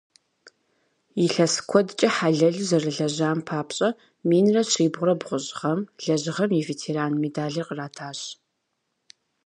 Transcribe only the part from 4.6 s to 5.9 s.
щибгъурэ бгъущӏ гъэм